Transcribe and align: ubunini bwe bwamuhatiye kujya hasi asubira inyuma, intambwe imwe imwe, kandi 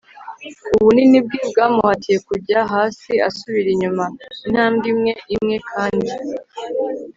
ubunini 0.75 1.17
bwe 1.25 1.39
bwamuhatiye 1.49 2.17
kujya 2.27 2.59
hasi 2.73 3.11
asubira 3.27 3.67
inyuma, 3.75 4.05
intambwe 4.45 4.85
imwe 4.93 5.11
imwe, 5.35 5.57
kandi 5.71 6.09